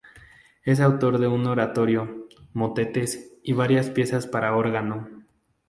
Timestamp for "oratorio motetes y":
1.45-3.53